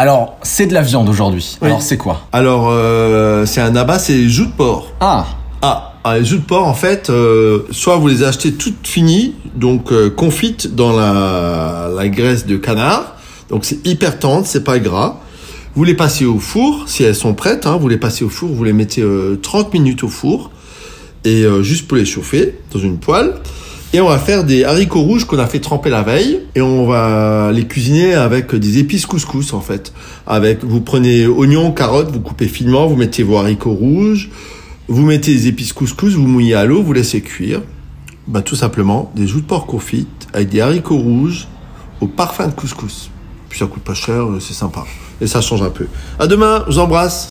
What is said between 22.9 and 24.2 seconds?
poêle. Et on va